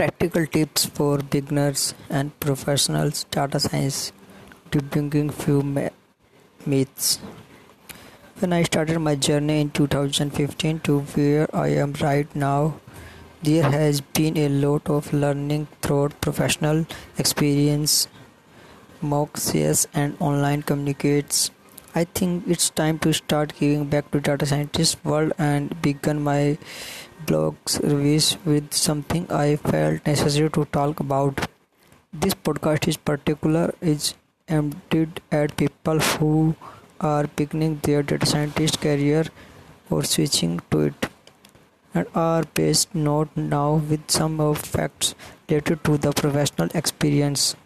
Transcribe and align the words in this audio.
practical 0.00 0.46
tips 0.46 0.86
for 0.86 1.18
beginners 1.18 1.92
and 2.08 2.28
professionals 2.40 3.24
data 3.36 3.60
science 3.60 4.12
debunking 4.70 5.30
few 5.30 5.58
myths. 6.72 7.18
When 8.38 8.54
i 8.58 8.62
started 8.62 8.98
my 9.08 9.14
journey 9.26 9.60
in 9.64 9.70
2015 9.80 10.80
to 10.88 11.00
where 11.00 11.54
i 11.64 11.66
am 11.84 11.92
right 12.00 12.34
now 12.34 12.80
there 13.42 13.70
has 13.76 14.00
been 14.20 14.38
a 14.46 14.48
lot 14.64 14.88
of 14.96 15.12
learning 15.12 15.68
through 15.82 16.08
professional 16.28 16.86
experience 17.18 18.08
MOOCs 19.02 19.86
and 19.92 20.16
online 20.18 20.62
communicates 20.62 21.50
I 21.92 22.04
think 22.04 22.46
it's 22.46 22.70
time 22.70 23.00
to 23.00 23.12
start 23.12 23.52
giving 23.58 23.86
back 23.86 24.12
to 24.12 24.20
data 24.20 24.46
scientist 24.46 25.04
world 25.04 25.32
and 25.38 25.82
begin 25.82 26.22
my 26.22 26.56
blog 27.26 27.56
service 27.68 28.36
with 28.44 28.72
something 28.72 29.26
I 29.28 29.56
felt 29.56 30.06
necessary 30.06 30.50
to 30.50 30.66
talk 30.66 31.00
about. 31.00 31.48
This 32.12 32.34
podcast 32.34 32.86
is 32.86 32.96
particular 32.96 33.74
is 33.80 34.14
aimed 34.48 35.20
at 35.32 35.56
people 35.56 35.98
who 35.98 36.54
are 37.00 37.26
beginning 37.34 37.80
their 37.82 38.04
data 38.04 38.24
scientist 38.24 38.80
career 38.80 39.24
or 39.90 40.04
switching 40.04 40.60
to 40.70 40.80
it 40.82 41.06
and 41.92 42.06
are 42.14 42.44
based 42.54 42.94
not 42.94 43.36
now 43.36 43.74
with 43.74 44.08
some 44.08 44.40
of 44.40 44.58
facts 44.58 45.16
related 45.48 45.82
to 45.82 45.98
the 45.98 46.12
professional 46.12 46.68
experience. 46.72 47.56